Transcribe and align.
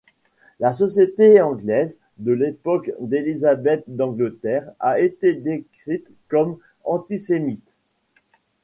La 0.59 0.73
société 0.73 1.39
anglaise 1.41 1.99
de 2.17 2.31
l'époque 2.31 2.91
d'Élisabeth 2.99 3.83
d'Angleterre 3.87 4.71
a 4.79 4.99
été 4.99 5.35
décrite 5.35 6.09
comme 6.27 6.57
antisémite. 6.85 7.77